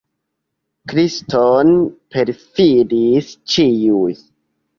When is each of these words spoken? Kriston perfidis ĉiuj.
Kriston 0.91 1.69
perfidis 2.15 3.31
ĉiuj. 3.53 4.11